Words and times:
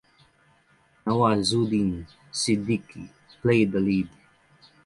Nawazuddin 1.05 2.05
Siddiqui 2.33 3.09
played 3.43 3.71
the 3.71 3.79
lead. 3.79 4.09